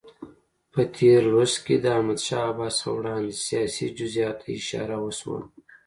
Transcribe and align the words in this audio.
په 0.73 0.81
تېر 0.95 1.21
لوست 1.31 1.57
کې 1.65 1.75
د 1.79 1.85
احمدشاه 1.95 2.47
بابا 2.49 2.67
څخه 2.77 2.89
وړاندې 2.97 3.41
سیاسي 3.45 3.85
جزئیاتو 3.97 4.39
ته 4.41 4.47
اشاره 4.59 4.97
وشوه. 5.01 5.39